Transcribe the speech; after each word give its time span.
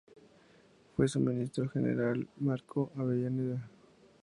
Fue 0.95 1.07
su 1.07 1.19
ministro 1.19 1.69
general 1.69 2.27
Marco 2.39 2.91
Avellaneda. 2.97 3.69